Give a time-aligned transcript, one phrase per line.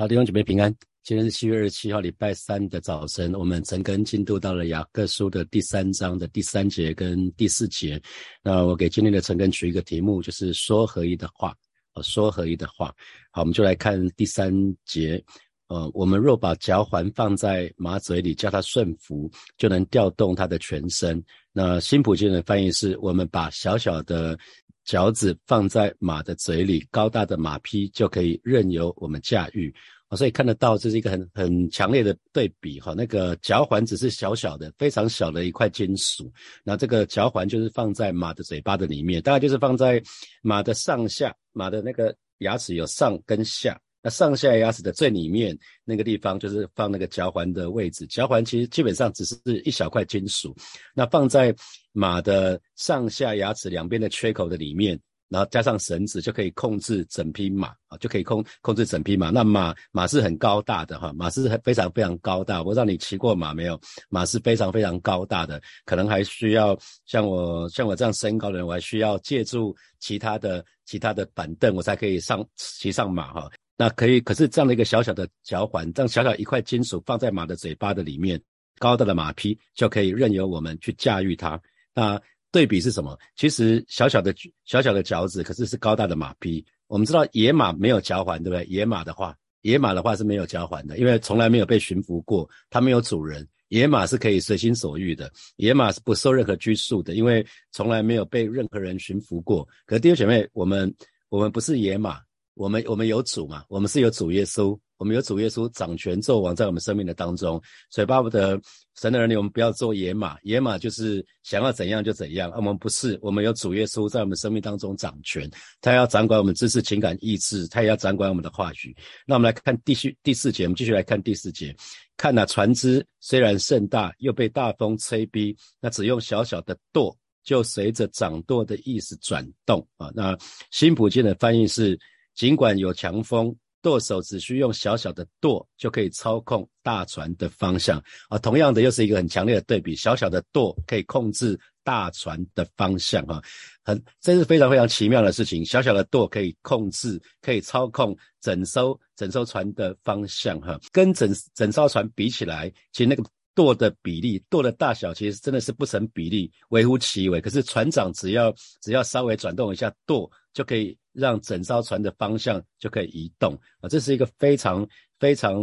[0.00, 0.74] 好，弟兄姐妹平安。
[1.02, 8.00] 今天是七月二十七号，礼拜三的早晨，我们陈根进度到了雅各书的第三章的第三节跟第四节。
[8.42, 11.54] 那我给今天的陈根取一个题目，就是说合一的话。
[12.02, 12.94] 说合一的话。
[13.30, 14.50] 好，我们就来看第三
[14.86, 15.22] 节。
[15.68, 21.22] 呃，我们若把脚环放在马嘴里，叫它顺服，就能调动它的全身。
[21.52, 24.38] 那新普京的翻译是：我们把小小的。
[24.84, 29.72] 脚趾放在马的嘴里，高大的马匹就可以任由我们驾驭
[30.08, 30.16] 哦！
[30.16, 32.94] 所以看得到这是一个很很强烈的对比哈。
[32.96, 36.32] 那个脚环只是小小的、非常小的一块金属，
[36.64, 40.02] 那这个脚环就是放在马的嘴巴的里面，大概就是放在
[40.42, 43.78] 马的上下，马的那个牙齿有上跟下。
[44.02, 48.06] 那上下牙齿的最里面那个地方，就是放那个脚环的位置。
[48.06, 50.56] 脚环其实基本上只是一小块金属，
[50.94, 51.54] 那放在
[51.92, 59.30] 马的上下牙齿两边的缺口的里面，然后加上绳子，就可以控制整匹马啊，就可以控控制整匹马。
[59.30, 62.58] 那马马是很高大的哈，马是非常非常高大。
[62.58, 63.78] 我不知道你骑过马没有？
[64.08, 73.50] 马是非常非常高大的，可能还需要像我像我这样身高的人，我还需要借助其他的其他的板凳，我才可以上骑上马哈。
[73.80, 78.38] 那可以，可是这样的一个小小的脚环，这样小小一块金属放在马的嘴巴的里面，
[78.78, 81.58] 高大的马匹就可以任由我们去驾驭它。
[81.94, 82.20] 那
[82.52, 83.18] 对比是什么？
[83.36, 84.34] 其实小小的
[84.66, 86.62] 小小的脚趾，可是是高大的马匹。
[86.88, 88.66] 我们知道野马没有脚环，对不对？
[88.66, 93.48] 野马的话，野马的话是没有脚环的，因为从来没有被驯服过，它没有主人。
[93.68, 99.66] 野马是可以随心所欲的，野马是不受任何拘束的，因为从来没有被任何人驯服过。
[99.86, 100.94] 可是弟兄姐妹，我们
[101.30, 102.20] 我们不是野马。
[102.54, 103.64] 我们我们有主嘛？
[103.68, 108.60] 我们是有主耶稣，我们有主耶稣掌权作王在我们生命的当中，所以巴不得
[108.96, 110.36] 神的儿女，我们不要做野马。
[110.42, 115.48] 野马就是想要怎样就怎样，我们不是，我们有主耶稣在我们生命当中掌权，
[115.80, 118.94] 他要掌管我们知识、情感、意志，他也要掌管我们的话语。
[119.26, 121.74] 那我们来看第续第四节，我们继续来看第四节。
[122.18, 130.10] 看那船只虽然甚大，又被大风吹逼，那只用小小的舵，就随着掌舵的意思转动啊。
[130.14, 130.36] 那
[130.70, 131.98] 新普京的翻译是。
[132.40, 138.38] 尽管有强风，舵手只需用小小的舵就可以操控大船的方向啊。
[138.38, 143.42] 同样的，又是一个很强烈的对比，小小的舵可以控制大船的方向啊，
[143.84, 145.62] 很这是非常非常奇妙的事情。
[145.66, 150.80] 小小的舵可以控制，可以操控整艘整艘船的方向哈。
[150.92, 153.22] 跟整整艘船比起来，其实那个
[153.60, 157.40] 舵的比例、舵的大小，其实真的是不成比例，微乎其微。
[157.40, 160.96] 可是船长只要只要稍微转动一下舵，就可以。
[161.12, 164.86] 让整艘船的方向就可以移动啊，这是一个非常
[165.18, 165.60] 非常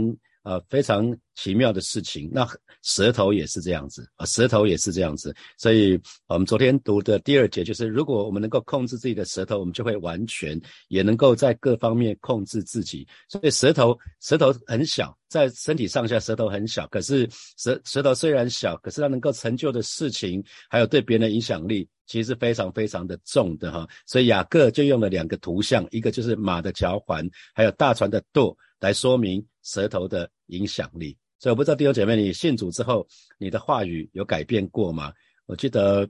[0.48, 2.30] 呃非常奇妙的事情。
[2.32, 2.48] 那
[2.82, 5.36] 舌头也是这样子啊，舌头也是这样子。
[5.58, 13.06] 所以我们昨天读的第二节就是，如果我们能够控制自己的舌头，我们就会完全也能够在各方面控制自己。
[13.28, 21.88] 所以舌头舌头很小，在身体上下舌头很小，可是舌舌头虽然小，可是它能够成就的事情，还有对别人的影响力。
[22.08, 31.16] 其实非常非常的重的哈，所以雅各就用了两个图像，一个就是马的脚环，还有大船的舵，来说明舌头的影响力。
[31.40, 33.06] 所以我不知道弟兄姐妹，你信主之后，
[33.38, 35.14] 你的话语有改变过吗？
[35.46, 36.10] 我记得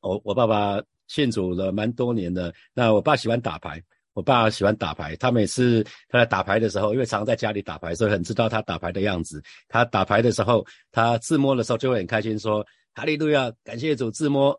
[0.00, 9.42] 我我爸爸信主了蛮多年的，那我爸喜欢打牌，我爸喜欢打牌，他每次他在打牌的时候，因为常在家里打牌，所以很知道他打牌的样子。
[9.66, 14.58] 他打牌的时候，他自摸的时候就会很开心，说哈利路亚，感谢主自摸。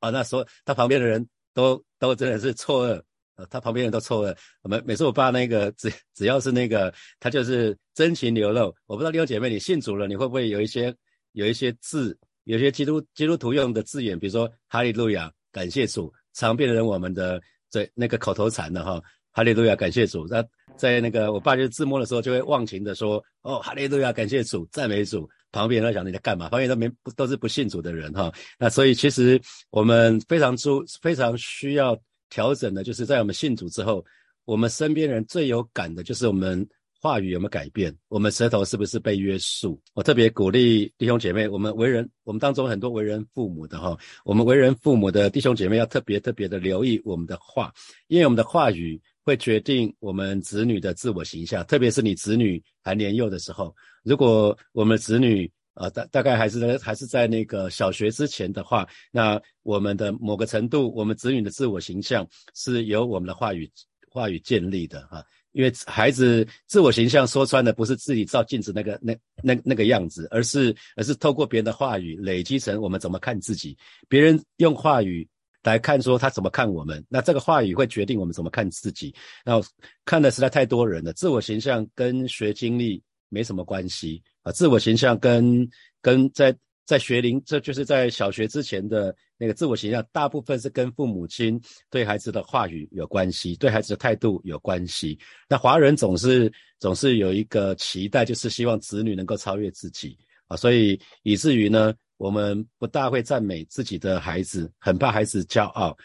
[0.00, 3.02] 啊，那时候他旁边的人都都真的是错愕，
[3.36, 4.36] 呃，他旁边人都错了。
[4.62, 8.74] 我们每次我爸那个只只要是那个他就是真情流露。
[8.86, 10.94] 我不知道弟兄姐妹你信主了，你会不会有一些
[11.32, 20.26] 有一些字，有些基督基督徒用的字眼，比如说哈利路亚，感谢主，常变成我们的这那个口头禅的哈，哈利路亚，感谢主。
[20.28, 20.44] 那
[20.76, 25.28] 在那个我爸就自摸的时候，就会忘情的说，哦，哈利路亚，感谢主，赞美主。
[25.52, 26.48] 旁边人在想你在干嘛？
[26.48, 28.32] 旁边都没都是不信主的人哈。
[28.58, 29.38] 那所以其实
[29.68, 31.94] 我们非常注非常需要
[32.32, 34.02] 调整的，就是在我们信主之后，
[34.46, 36.66] 我们身边人最有感的就是我们
[36.98, 39.78] 话语有没有改变，我们舌头是不是被约束？
[39.92, 47.70] 我特别鼓励弟兄姐妹，我们为人，我们当中很多为人父母的哈，我们为人父母的弟兄姐妹要特别特别的留意我们的话，
[48.08, 49.00] 因为我们的话语。
[49.24, 53.72] 会决定我们子女的自我形象，特别是你子女还年幼的时候。
[54.02, 63.70] 如果我们子女呃大大概还是还是在那个小学之前的话，那我们的某个程度，我们子女的自我形象是由我们的话语
[64.10, 65.24] 话语建立的哈。
[65.52, 73.76] 因为孩子自我形象说穿的不是自己照镜子那个那那那个样子，而是而是透过别人的话语累积成我们怎么看自己。
[74.08, 75.28] 别人用话语。
[75.64, 77.06] 来看说他怎么看我们。
[77.08, 79.14] 那这个话语会决定我们怎么看自己。
[79.44, 79.64] 然后
[80.04, 83.00] 看的实在太多人了，自我形象跟学经历
[83.32, 85.68] 没什么关系啊，自我形象跟
[86.00, 86.56] 跟在。
[86.84, 91.58] 在学龄，这就是在小学之前的那个自我形象，大部分是跟父母亲
[91.88, 95.16] 对孩子的话语有关系，对孩子的态度有关系。
[95.48, 100.18] 那华人总是总是有一个期待，就是希望子女能够超越自己
[100.48, 105.96] 啊，所以以至于呢，我们不大会赞美自己的孩子，很怕孩子骄傲。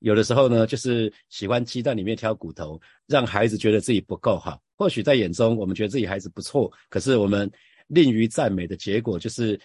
[0.00, 4.60] 有的时候呢，就是喜欢鸡蛋里面挑骨头，让孩子觉得自己不够好。
[4.76, 7.50] 或许在眼中，我们觉得自己孩子不错，可是我们
[7.88, 9.58] 吝于赞美的结果就是。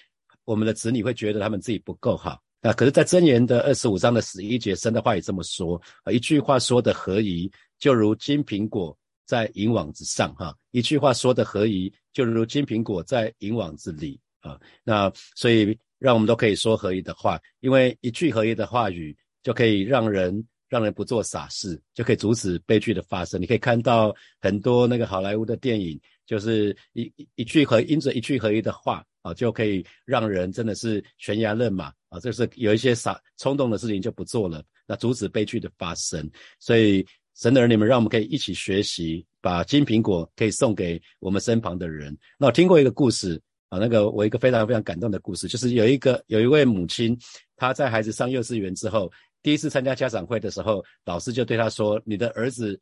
[0.43, 23.39] 我们的子女会觉得他们自己不够好那，可是，在箴言的二十五章的十一节，神的话也这么说啊，一句话说的合宜，就如金苹果在银网子上哈，一句话说的合宜，就如金苹果在银网子里啊，那所以让我们都可以说合宜的话，因为一句合宜的话语就可以让人让人不做傻事，就可以阻止悲剧的发生。
[23.39, 29.05] 你可以看到很多那个好莱坞的电影，就是一一句合因着一句合一的话。
[29.23, 32.19] 啊，就可以让人真的是悬崖勒马啊！
[32.19, 36.27] 就是有一些傻冲动的事情就不做了，那阻止悲剧的发生。
[36.59, 42.17] 所以神的儿女们，让我们可以一起学习，把金苹果可以送给我们身旁的人。
[42.39, 43.39] 那我听过一个故事
[43.69, 47.15] 啊，那个我一个非常非常感动的故事，就是有一个有一位母亲，
[47.55, 49.11] 她在孩子上幼稚园之后，
[49.43, 52.79] 第一次参加家长会的时候，老师就对他说：“你的儿子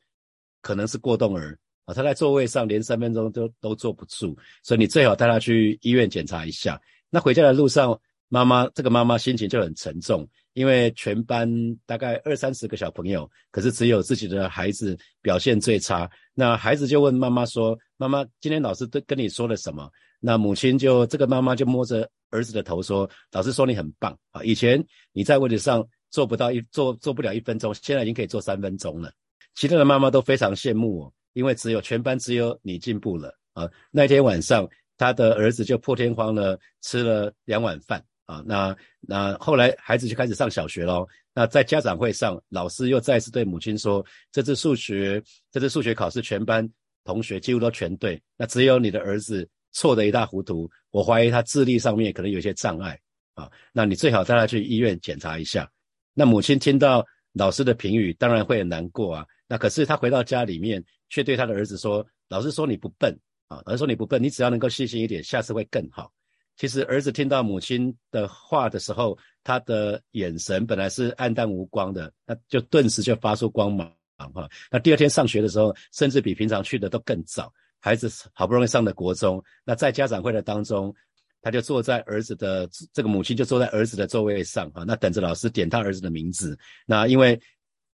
[0.61, 6.79] 可能是过动儿啊。”他在座位上连三分钟都都坐不住，所以你最好带他去医院检查一下。
[7.09, 11.49] 那回家的路上，妈妈这个妈妈心情就很沉重，因为全班
[11.85, 16.09] 大概二三十个小朋友，可是只有自己的孩子表现最差。
[16.33, 19.89] 那孩子就问妈妈说：“妈妈，今天老师都跟你说了什么？”
[20.21, 29.11] 那母亲就这个妈妈就摸着儿子的头说：“老师说你很棒啊，以前你在位置上做不到一做做不了一分钟，现在已经可以做三分钟了。”
[29.55, 31.13] 其他的妈妈都非常羡慕我。
[31.33, 33.69] 因为只有全班只有你进步了啊！
[33.91, 34.67] 那天晚上，
[34.97, 38.43] 他的儿子就破天荒的吃了两碗饭啊。
[38.47, 41.07] 那那后来孩子就开始上小学喽。
[41.31, 44.03] 那在家长会上，老师又再次对母亲说
[44.33, 45.21] ：“这次数学，
[45.51, 46.67] 这次数学考试，全班
[47.03, 50.69] 同学几乎都全对，那只有你的儿子错得一塌糊涂。
[50.89, 52.99] 我怀疑他智力上面可能有些障碍
[53.35, 53.49] 啊。
[53.71, 55.69] 那你最好带他去医院检查一下。”
[56.13, 59.25] 那母亲听到老师的评语，当然会很难过啊。
[59.47, 60.83] 那可是他回到家里面。
[61.11, 63.11] 却对他的儿子说：“老师说你不笨
[63.47, 66.11] 啊，老师说你不笨，你只要能够细心一点，下次会更好。”
[66.55, 74.47] 其实儿子听到母亲的话的时候，他的眼神本来是暗淡无光的，那就顿时就发出光芒哈。
[74.69, 77.51] 那第二天上学的时候，甚至比平常去的都更早。
[77.79, 80.93] 孩子好不容易上的国中，那在家长会的当中，
[81.41, 86.57] 他就坐在儿子的这个母亲就坐在儿子的座位上啊，那等着老师点他儿子的名字。
[86.85, 87.39] 那因为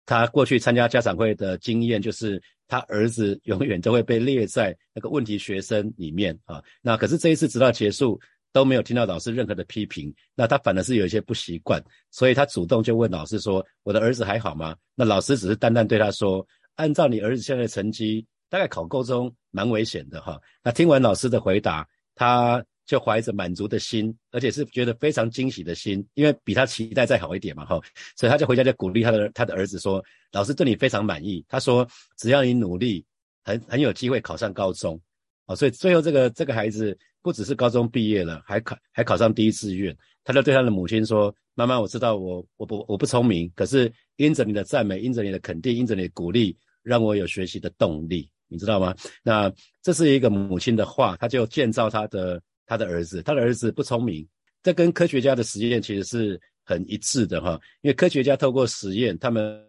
[0.05, 2.41] 他过去参加家长会的经验就是。
[2.71, 6.63] 他儿子永远都会被列在那个问题学生里面啊。
[6.81, 8.17] 那可是这一次直到结束
[8.53, 21.85] 都没有听到老师任何的批评，那他反而是有一些不习惯，所以他主动就问老师说：“我的儿子还好吗？”那老师只是淡淡对他说：“按照你儿子现在的成绩，大概考高中蛮危险的哈。”那听完老师的回答，
[22.15, 22.63] 他。
[22.91, 27.79] 就怀着满足的心，而且是觉得非常惊喜的心，因为比他期待再好一点嘛，哈，
[28.17, 30.03] 所以他就回家就鼓励他的他的儿子说
[30.33, 31.87] ：“老师对你非常满意。”他说
[32.19, 33.05] ：“只要你努力，
[33.45, 34.99] 很很有机会考上高中。”
[35.47, 39.95] 哦，所以最后这个这个孩子不只是高中毕业了，还考还考上第一志愿。
[40.25, 48.93] 他就对他的母亲说：“妈妈，我知道我我不我不聪明，可是因着你的赞美，因着你的肯定，因着你的鼓励，让我有学习的动力，你知道吗？
[49.23, 49.49] 那
[49.81, 54.25] 这是一个母亲的话，他就建造他的。”他的儿子，他的儿子不聪明，
[54.63, 57.59] 这跟科学家的实验其实是很一致的哈。
[57.81, 59.61] 因为科学家透过实验，他们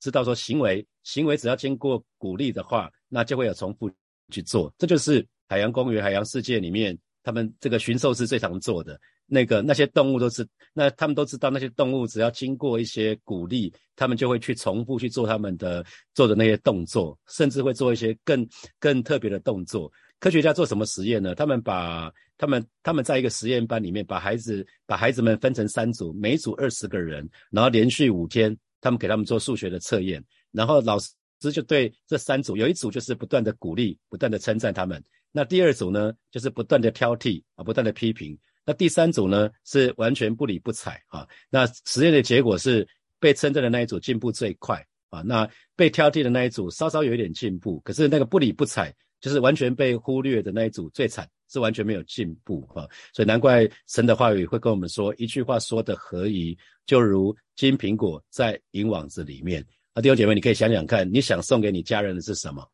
[0.00, 3.88] 知道说行为行为只要经过鼓励的话，那就会有重复
[4.32, 4.74] 去做。
[4.76, 18.44] 这就是海洋公园、海洋世界里面他们这个驯兽师最常做的那个那些动物都是，那他们都知道那些动物只要经过一些鼓励，他们就会去重复去做他们的做的那些动作，甚至会做一些更
[18.80, 19.88] 更特别的动作。
[20.20, 21.34] 科学家做什么实验呢？
[21.34, 30.22] 他们把他们他们在一个实验班里面，把孩子把孩子们分成三组，每组二十个人，然后连续五天，他们给他们做数学的测验，
[30.52, 41.26] 然后老师就对这三组，有一组就是不断的鼓励，不断的称赞他们，那第二组呢，就是不断的挑剔啊，不断的批评，那第三组呢是完全不理不睬啊。
[41.48, 42.86] 那实验的结果是
[43.18, 48.94] 被称赞的那一组进步最快啊，那被挑剔的那一组稍稍有一点进步，可是那个不理不睬。
[49.20, 52.88] 就是完全被忽略的那一组最惨是完全没有进步哈。
[53.12, 59.62] 所以难怪神的话语会跟我们说，一句话说的合宜，就如金苹果在银网子里面。
[59.92, 62.66] 啊，弟兄姐妹，你可以想想看，你想送给你家人的是什么？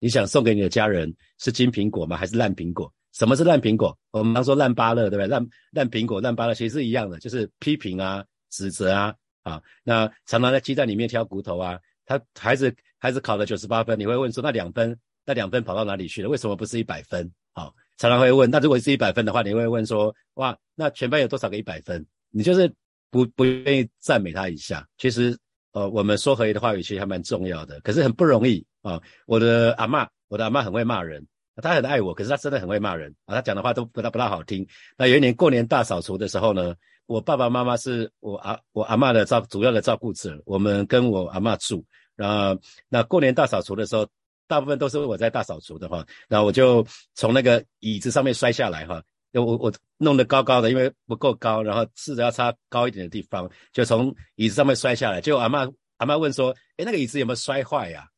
[0.00, 2.16] 你想送给你的家人是金苹果吗？
[2.16, 2.92] 还是烂苹果？
[3.12, 3.96] 什么是烂苹果？
[4.10, 5.28] 我们常说烂芭乐，对不对？
[5.28, 9.62] 烂烂苹果、烂芭乐其实是一样的，就是批评啊、指责啊啊。
[9.82, 11.78] 那常常在鸡蛋里面挑骨头啊。
[12.04, 16.28] 他孩子孩子考了九十八分，你会问说那两分那两分跑到哪里去了？
[16.28, 17.30] 为什么不是一百分？
[17.52, 18.50] 好，常常会问。
[18.50, 22.04] 那如果是一百分的话，你会问说哇，那全班有多少个一百分？
[22.30, 22.70] 你就是
[23.10, 24.86] 不不愿意赞美他一下。
[24.98, 25.38] 其实
[25.72, 29.00] 呃，我们说合一的话语其实还蛮重要的，可是很不容易啊。
[29.26, 31.24] 我的阿妈，我的阿妈很会骂人。
[31.56, 33.36] 他很爱我，可是他真的很会骂人啊！
[33.36, 34.66] 他讲的话都不大不大好听。
[34.96, 36.74] 那有一年过年大扫除的时候呢，
[37.12, 41.84] 我爸爸妈妈是我阿我阿妈的照主要的照顾者，我们跟我阿妈住。
[42.16, 44.08] 然后那过年大扫除的时候，
[44.48, 49.02] 大部分都是我在大扫除的话，然后我就从那个椅子上面摔下来哈，
[49.34, 55.20] 我我弄得高高的，因为不够高，然后试着要擦高一点的地方，就从椅子上面摔下来。
[55.20, 58.08] 结果阿妈阿妈问说：“哎，那个椅子有没有摔坏呀？”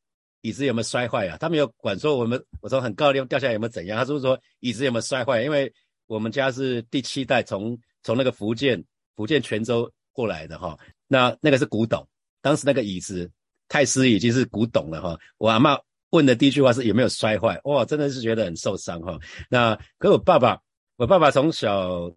[0.43, 1.37] 椅子有没有摔坏啊？
[1.41, 3.99] 他没有管说我们，我从很高的地方掉下来有没有怎样？
[3.99, 5.43] 他是说椅子有没有摔坏？
[5.43, 5.73] 因为
[6.07, 8.85] 我们家是第七代从从那个福建
[9.17, 12.07] 福建泉州过来的哈，那那个是古董，
[12.41, 13.29] 当时那个椅子
[13.67, 15.19] 太师已经是古董了哈。
[15.39, 15.77] 我阿妈
[16.11, 17.61] 问的第一句话是有没有摔坏？
[17.65, 19.19] 哇，真的是觉得很受伤哈。
[19.51, 20.61] 那可我爸爸，
[20.95, 22.09] 我爸爸从小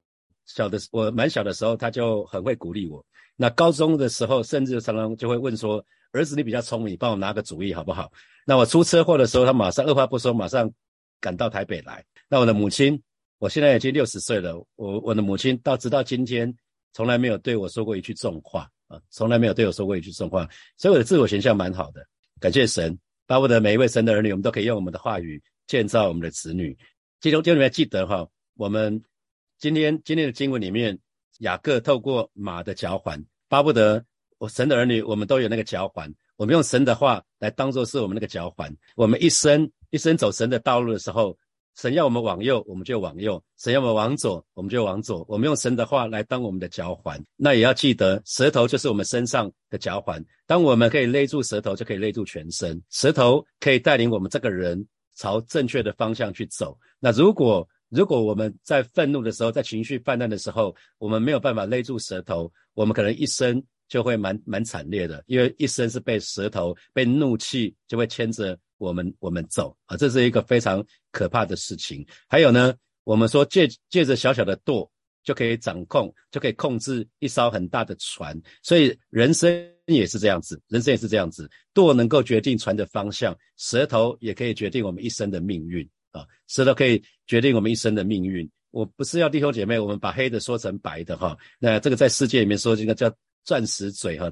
[0.45, 3.03] 小的我蛮小的时候他就很会鼓励我。
[3.35, 5.83] 那高中的时候甚至常常就会问说。
[6.13, 8.09] 儿子，你比较聪明，帮我拿个主意好不好？
[8.45, 10.71] 那我出车祸的时候，他马上二话不说，马上
[11.19, 12.03] 赶到台北来。
[12.29, 12.99] 那我的母亲，
[13.39, 16.53] 我现在已经六十岁了，我我的母亲到直到今天，
[16.93, 22.05] 从来没有对我说过一句重话啊，从来没有对我说过一句重话，所以我的自我形象蛮好的。
[22.39, 26.77] 感谢神，巴不得每一位神的儿女，我们都可以用我们的话语建造我们的子女。
[27.21, 29.03] 其中，弟兄们记得哈，我们
[29.59, 30.97] 今天今天的经文里面，
[31.39, 34.03] 雅各透过马的脚环，巴不得。
[34.39, 38.71] 我神的儿女，我们都有那个脚环，我们用神的话来当做是我们那个脚环。
[38.95, 41.35] 我们一生一生走神的道路的时候，
[41.77, 45.23] 神要我们往右，我们就往右；神要我们往左，我们就往左。
[45.29, 50.23] 我们用神的话来当我们的脚环，那也要记得，舌头就是我们身上的脚环。
[50.45, 52.81] 当我们可以勒住舌头，就可以勒住全身。
[52.89, 54.83] 舌头可以带领我们这个人
[55.15, 56.77] 朝正确的方向去走。
[56.99, 63.63] 那如果如果我们在愤怒的时候，在情绪泛滥的时候，我们没有办法勒住舌头，我们可能一生。
[63.89, 72.05] 就会蛮蛮惨烈的，因为一生是被舌头、被怒气就会牵着我们我们走啊，这是一个非常可怕的事情。
[72.27, 74.89] 还有呢，我们说借借着小小的舵
[75.23, 79.49] 就可以掌控，就可以控制一艘很大的船，所以人生
[79.85, 88.49] 也是这样子，人生也是这样子，舵能够决定船的方向，舌头也可以决定我们一生的命运啊，舌头可以决定我们一生的命运。
[88.71, 93.13] 我不是要弟兄姐妹，我们把黑的说成白的哈，那这个在世界里面说这个叫。
[93.47, 94.29] 钻石嘴哈，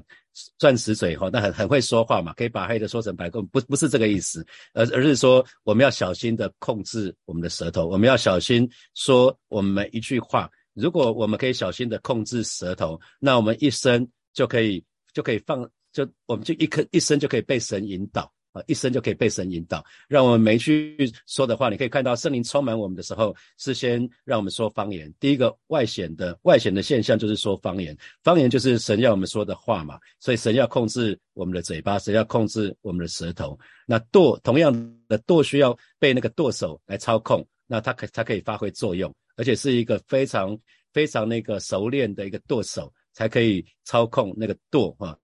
[0.58, 10.50] 钻石嘴哈，那很很会说话嘛，可以把黑的说成白的，不不是这个意思，而而是说我们要小心的控制我们的舌头，我们要小心说我们一句话。
[10.74, 18.30] 如果我们可以小心的控制舌头，那我们一生就可以就可以放，就我们就一颗一生就可以被神引导。
[18.66, 20.96] 一生就可以被神引导，让我们每句
[21.26, 25.12] 说的话，你可以看到圣灵充满我们的时候，是先让我们说方言。
[25.20, 29.98] 第一个外显的外显的现象就是说方言，方言就是神要我们说的话嘛。
[30.18, 33.58] 所以神要控制我们的嘴巴，神要控制我们的舌头。
[33.86, 34.72] 那舵同样
[35.08, 40.58] 的舵需要被那个舵手来操控，那它可它可以发挥作用，而且是一个非常
[40.92, 45.16] 非常那个熟练的一个舵手才可以操控那个舵哈。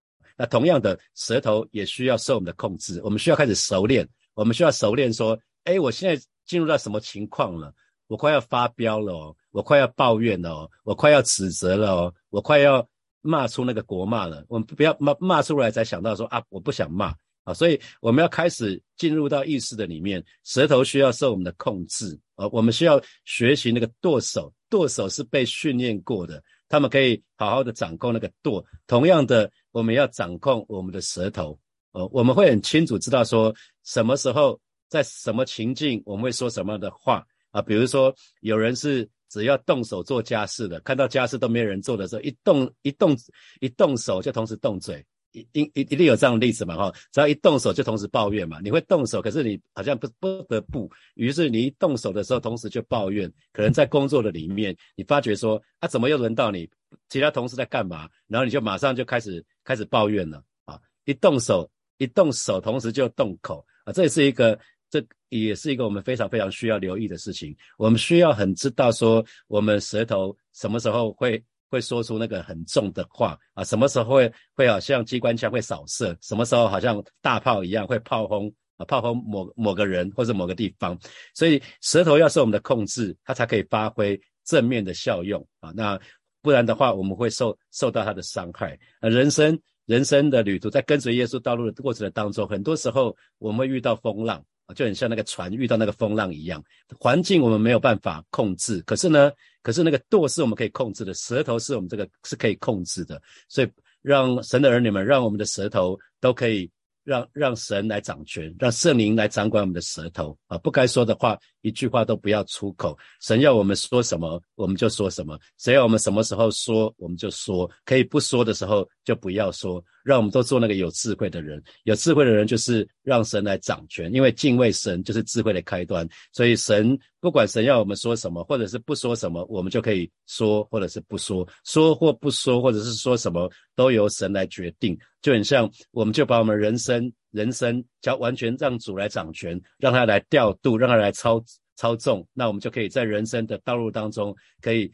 [0.43, 3.01] 那同样的，舌头也需要受我们的控制。
[3.05, 7.73] 我们需要开始熟练，我们需要熟练说：哎，我现在进入到什么情况了？
[8.09, 12.85] 我快要发飙了哦，我快要抱怨了哦，我快要指责了哦，我快要
[13.21, 14.45] 骂出那个国骂了。
[14.49, 17.55] 我们不要骂骂出来才想到说啊，我不想骂啊。
[17.55, 22.49] 所以我们要开始进入到意识的里面，舌头需要受我们的控制啊。
[22.49, 26.43] 我们需要学习那个剁手，剁手是被训练过的。
[26.73, 31.59] 他们可以好好的掌控那个舵，同样的，我们要掌控我们的舌头。
[31.91, 37.61] 呃，我们会很清楚知道说，什么时候在什么情境，我们会说什么样的话啊？
[37.61, 38.11] 比如说，
[38.41, 43.15] 有人是只要动手做家事的，看到家事都没有人做的时候，一动一动
[43.61, 45.05] 一动手就同时动嘴。
[45.33, 46.77] 一定一一定有这样的例子嘛？
[46.77, 48.59] 哈，只要一动手就同时抱怨嘛。
[48.63, 53.33] 你会动手，可是你好像不不得不，于是你一动手的时候，同时就抱怨。
[53.53, 56.69] 可能在工作的里面，你发觉说啊，怎么又轮到你？
[57.09, 58.09] 其他同事在干嘛？
[58.29, 60.79] 然后你就马上就开始开始抱怨了啊！
[61.07, 63.93] 一动手，一动手，同时就动口啊！
[63.93, 64.59] 这也是一个
[64.91, 67.57] 这也是一个我们非常非常需要留意的事情。
[67.79, 80.97] 我们需要很知道说，我们舌头什么时候会会说出那个很重的话啊，什么时候会会好像机关枪会扫射，什么时候好像大炮一样会炮轰啊，炮轰某某个人或者某个地方。
[81.35, 85.73] 所以舌头要受我们的控制，它才可以发挥正面的效用啊。
[85.75, 85.99] 那
[86.43, 88.79] 不然的话，我们会受受到它的伤害。
[89.01, 89.59] 啊，人生。
[89.87, 96.63] 人生的旅途，在跟随耶稣道路的过程的当中，很多时候我们会遇到风浪，就很像那个船遇到那个风浪一样。
[96.99, 99.31] 环境我们没有办法控制，可是呢，
[99.63, 103.21] 可是那个舵是我们可以控制的，舌头是我们这个是可以控制的。
[103.49, 103.69] 所以，
[104.03, 106.71] 让神的儿女们，让我们的舌头都可以。
[107.05, 110.57] 让让神来掌权，让圣灵来掌管我们的舌头啊！
[110.59, 112.97] 不该说的话，一句话都不要出口。
[113.21, 117.71] 神要我们说什么，我们就说什么；谁要我们什么时候说，我们就说。
[117.85, 119.83] 可以不说的时候，就不要说。
[120.05, 121.63] 让我们都做那个有智慧的人。
[121.85, 126.09] 有智慧的人就是让神来掌权，因为敬畏神就是智慧的开端。
[126.33, 131.47] 所以神不管神要我们说什么，或者是不说什么，我们就可以说，或者是不说。
[131.65, 134.99] 说或不说，或者是说什么，都由神来决定。
[135.23, 141.43] 就很像，我们就把我们人生人生叫完全让主来掌权，让他来调度，让他来操
[141.77, 144.93] 操纵，那我们就可以在人生的道路当中可以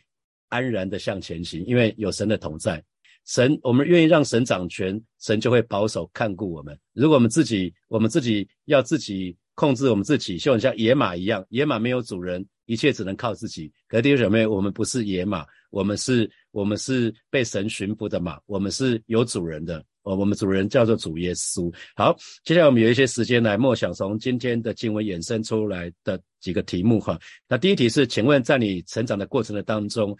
[0.48, 2.82] 安然的向前行，因为有神的同在。
[3.24, 6.78] 神，我们愿意让神掌权，神就会保守看顾我们。
[6.94, 13.70] 如果我们自己，我们自己要自己控制我们自己，就很像野马一样，野马没有主人，一切只能靠自己。
[13.86, 19.84] 可弟兄姐妹，我们不是野马，我们是，我们是被神驯服的马，我们是有主人的。
[20.08, 21.72] 哦，我们主人叫做主耶稣。
[21.94, 27.18] 好，接下来我们有一些时间来默想从今天的经文衍生出来的几个题目哈。
[27.46, 30.16] 那第一题是，请问在你成长的过程的当中。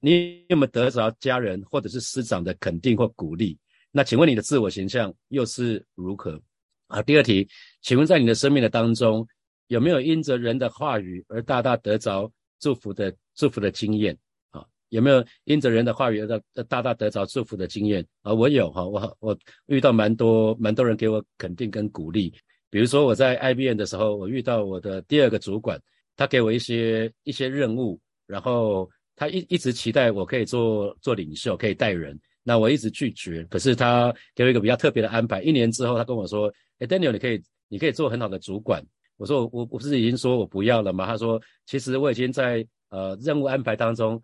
[0.00, 3.54] 你有没有得着家人或者是师长的肯定或鼓励？
[3.92, 6.40] 那请问你的自我形象又是如何？
[6.88, 7.46] 好，第二题，
[7.82, 9.28] 请问在你的生命的当中，
[9.66, 14.16] 有没有因着人的话语而大大得着祝福的祝福的经验？
[14.94, 18.06] 有没有因着人的话语而大大大得着祝福的经验？
[18.22, 19.36] 啊，我有哈，我我
[19.66, 22.32] 遇到蛮多蛮多人给我肯定跟鼓励。
[22.70, 25.80] 比如说我在 IBM 的时候，我遇到我的第二个主管，
[26.16, 28.88] 他给我一些一些任务，然后。
[29.16, 32.18] 他一一直期待我可以做做领袖，可以带人。
[32.42, 33.44] 那我一直拒绝。
[33.44, 35.40] 可是他给我一个比较特别的安排。
[35.40, 38.84] 一年之后，他跟我说：“哎，Daniel，你可以，你可以做很好的主管。”
[39.16, 44.20] 我说：“我我不是已经说我不要了吗？”他说：“其实我已经在呃任务安排当中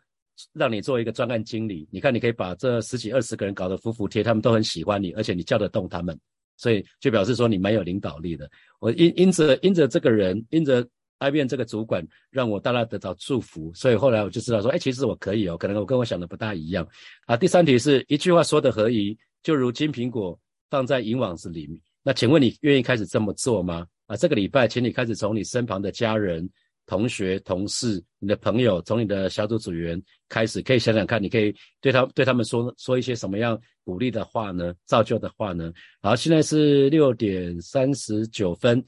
[0.52, 1.88] 让你做一个专案经理。
[1.90, 6.18] 你看，你可以把这十几二十个人搞得服服帖，他们都很喜欢你，而且你叫得动他们，
[6.56, 8.50] 所以就表示说你蛮有领导力的。
[8.78, 10.86] 我因因着因着这个人，因着。”
[11.22, 16.88] IBM 这个主管让我大大得到祝福，所以后来我就知道说，哎，其实我可以哦，可能我跟我想的不大一样
[17.26, 17.36] 啊。
[17.36, 21.78] 第三题是一句话说的合宜，就如金苹果放在银网子里面。
[22.02, 23.86] 那请问你愿意开始这么做吗？
[24.06, 26.48] 啊，这个礼拜，请你开始从你身旁的家人、
[26.90, 34.74] 同学、同事、你的朋友，从你的小组组员开始，可以想想看，你可以对他对他们说说一些什么样鼓励的话呢？
[34.86, 35.72] 造就的话呢？
[36.02, 38.84] 好，现在是六点三十九分。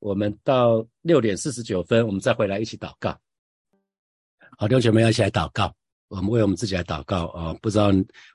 [0.00, 3.16] 我们到六点四十九分，我们再回来一起祷告。
[4.58, 5.72] 好，弟兄姐妹要一起来祷告。
[6.08, 7.54] 我们为我们自己来祷告啊！
[7.62, 7.90] 不知道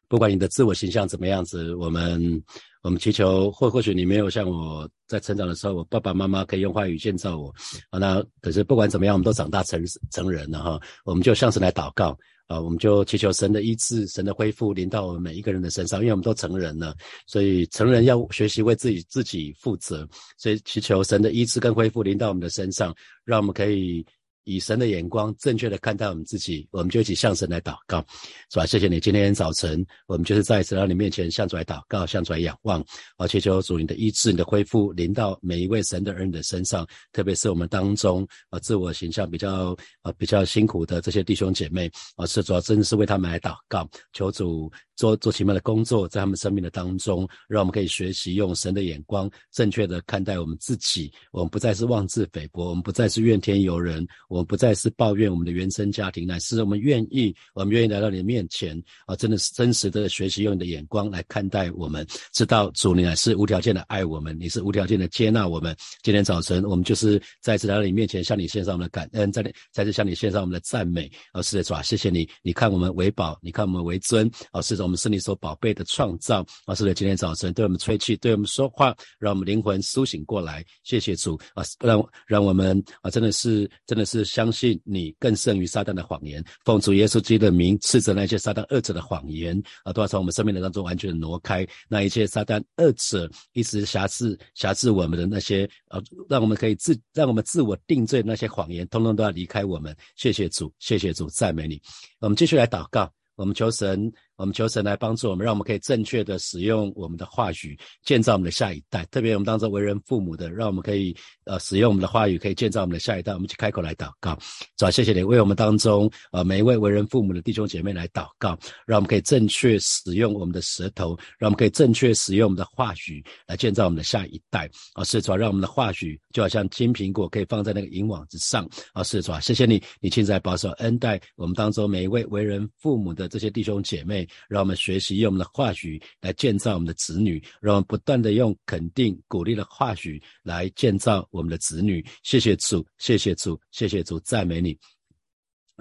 [0.07, 2.41] 不管你的自我形象怎么样子，我们
[2.81, 7.53] 我们祈求或或许你没有像我在成长的时候，我爸爸妈妈可以用话语建造我
[7.89, 7.99] 啊。
[7.99, 10.79] 那可是不管怎么样，我们都长大成成人了哈。
[11.03, 12.17] 我们就像是来祷告。
[12.47, 16.95] 啊，我们就祈求神的医治、神的恢复临到我们每一个人的身上，因为我们都成人了，
[17.27, 22.91] 所以成人要学习为自己自己负责，所以祈求神的医治跟恢复临到我们的身上，
[23.23, 24.03] 让我们可以。
[24.49, 28.03] 以神的眼光正确的看待我们自己，我们就一起向神来祷告，
[28.51, 28.65] 是吧？
[28.65, 32.83] 谢谢你，今天早晨我们就是在神到你面前向主来祷告，向主来仰望，
[33.17, 44.71] 而且求主你的医治、你的恢复临到每一位神的儿女的身上，特别是我们当中啊自我形象比较啊比较辛苦的这些弟兄姐妹啊，是主要真的是为他们来祷告，求主。
[44.99, 51.09] 做做奇妙的工作，在他们生命的当中，让我们可以学习用神的眼光正确的看待我们自己。
[51.31, 59.15] 我们不再是妄自菲薄，我们不再是怨天尤人，我们不再是抱怨我们的原生家庭，乃是我们愿意，我们愿意来到你的面前啊！
[59.15, 65.73] 真的是真实的学习，用你的眼光来看待我们，知道主你乃是无条件的爱我们，你是无条件的接纳我们。
[66.03, 71.09] 今天早晨，我们就是再次来到你面前，向你献上我们的感恩，在再次向你献上我们的赞美。
[71.31, 74.88] 啊，是的，主啊，谢谢你，你看我们为宝，你看我们为尊，啊，是种。
[74.89, 76.43] 我们是你所宝贝的创造。
[76.65, 80.65] 啊，是的，今天早晨对我们吹气，对我们说话，让我们灵魂苏醒过来。
[80.83, 86.43] 谢谢主啊，让让我们啊，真的是真的是相信你更胜于撒旦的谎言。
[86.65, 91.67] 奉主耶稣基督的名，斥责那些撒旦恶者的谎言啊，都要从我们生命的当中完全的挪开。
[91.87, 99.95] 那一切撒旦恶者一直辖制辖制我们的那些啊，让我们可以自让我们自我定罪那些谎言，通通都要离开我们。
[100.15, 101.79] 谢谢主，谢谢主，赞美你。
[102.19, 104.11] 我们继续来祷告，我们求神。
[104.39, 109.03] 我们求神来帮助我们，让我们可以正确的使用我们的话语，建造我们的下一代。
[109.11, 113.33] 特别我们当中为人父母的，让我们可以呃使用我们的话语，可以建造我们的下一代。
[113.33, 114.39] 我们去开口来祷告，
[114.77, 124.71] 主啊，谢谢你为我们当中呃每一位为人父母的弟兄姐妹来祷告，让我们可以正确使用我们的舌头，让我们可以正确使用我们的话语来建造我们的下一代。
[124.93, 128.65] 啊，是主啊，让我们的话语就好像金苹果，可以放在那个银网之上。
[128.93, 134.25] 啊，是主啊，谢谢你，你亲自来保守恩待我们当中每一位为人父母的这些弟兄姐妹。
[134.47, 142.05] 让我们学习用我们的话语来建造我们的子女，让我们不断的用肯定、鼓励的话语来建造我们的子女。
[142.23, 144.77] 谢谢主，谢谢主，谢谢主，赞美你。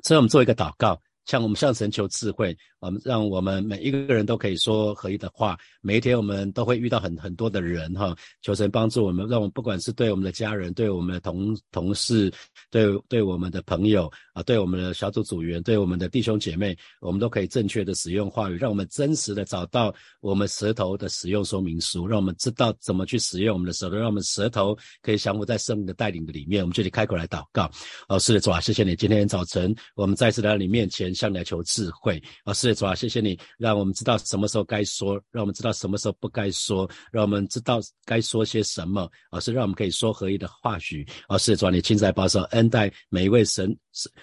[0.02, 2.56] 所以我们做一个祷告，向我们向神求智慧。
[2.80, 5.58] 我们让我们每一个人都可以说合一的话。
[5.80, 12.32] 每一天我们都会遇到很很多的人哈，求神帮助我们，让我们不管是对我们的家人、对我们的同同事、
[12.70, 26.62] 对对我们的朋友啊、对我们的小组组员、对我们的弟兄姐妹，我们都可以正确的使用话语，让我们真实的找到我们舌头的使用说明书，让我们知道怎么去使用我们的舌头，让我们舌头可以降服在圣灵的带领的里面。
[26.62, 27.70] 我们这里开口来祷告，
[28.08, 35.68] 哦，是的，主啊，谢谢你，今天早晨我们再次来到你面前，向你来求智慧，哦，是主啊，谢谢你，让我们知道什么时候该说，让我们知道。
[35.78, 41.06] 什么时候不该说，让我们知道该说些什么，而是让我们可以说合一的话语。
[41.28, 43.76] 而是主啊，你亲自来保守恩待每一位神，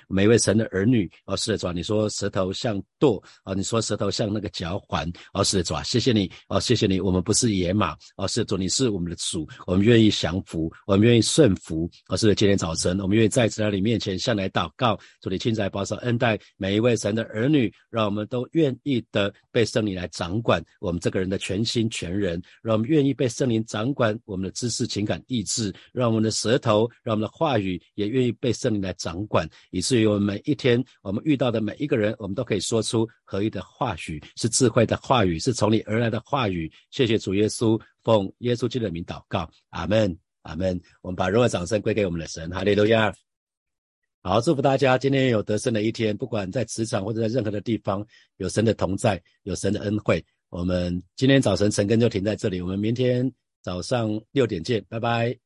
[0.09, 1.09] 每一位神的儿女。
[1.25, 5.09] 而是的主啊，你说舌头像舵，啊，你说舌头像那个脚环。
[5.33, 7.95] 而是的主啊，谢谢你，哦，谢谢你，我们不是野马。
[8.17, 11.89] 而是的主，你是我们的主，我们愿意降服，我们愿意顺服。
[12.09, 14.99] 而是今天早晨，我们愿意在在你面前向来祷告。
[15.21, 21.39] 主，你亲自来保守恩待每一位神的儿女，让我们都愿意的被圣灵来掌管我们这个人的。
[21.45, 36.71] 全心全人，让我们愿意被圣灵掌管我们的知识、情感、意志，让我们的舌头，让我们的话语也愿意被圣灵来掌管，以至于我们每一天我们遇到的每一个人，我们都可以说出合一的话语，是智慧的话语，是从你而来的话语。
[36.89, 40.81] 谢谢主耶稣，奉耶稣基督的名祷告，阿门，阿门。
[41.03, 43.13] 我们把荣耀掌声归给我们的神，哈利路亚。
[44.27, 48.03] 好，祝福大家今天有得胜的一天，不管在职场或者在任何的地方，
[48.37, 50.25] 有神的同在，有神的恩惠。
[50.49, 55.44] 我们今天早晨晨更就停在这里，我们明天早上六点见，拜拜。